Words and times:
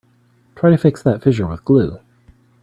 Try 0.55 0.71
to 0.71 0.77
fix 0.79 1.03
that 1.03 1.21
fissure 1.21 1.45
with 1.45 1.63
glue. 1.63 1.99